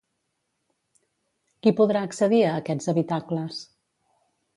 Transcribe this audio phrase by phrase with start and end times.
[1.61, 3.61] Qui podrà accedir a aquests habitacles?